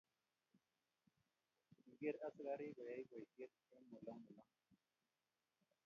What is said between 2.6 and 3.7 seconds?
koyoe boisiet